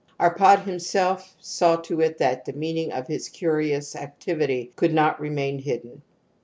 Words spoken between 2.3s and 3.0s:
the meaning